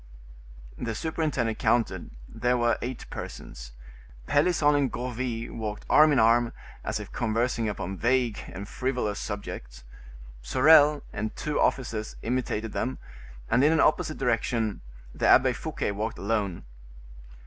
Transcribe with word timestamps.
The 0.79 0.95
superintendent 0.95 1.59
counted; 1.59 2.09
there 2.27 2.57
were 2.57 2.79
eight 2.81 3.05
persons. 3.11 3.73
Pelisson 4.25 4.73
and 4.73 4.91
Gourville 4.91 5.51
walked 5.53 5.85
arm 5.91 6.11
in 6.11 6.17
arm, 6.17 6.53
as 6.83 6.99
if 6.99 7.11
conversing 7.11 7.69
upon 7.69 7.97
vague 7.97 8.39
and 8.47 8.67
frivolous 8.67 9.19
subjects. 9.19 9.83
Sorel 10.41 11.03
and 11.13 11.35
two 11.35 11.59
officers 11.61 12.15
imitated 12.23 12.73
them, 12.73 12.97
and 13.47 13.63
in 13.63 13.71
an 13.71 13.79
opposite 13.79 14.17
direction. 14.17 14.81
The 15.13 15.27
Abbe 15.27 15.53
Fouquet 15.53 15.91
walked 15.91 16.17
alone. 16.17 16.63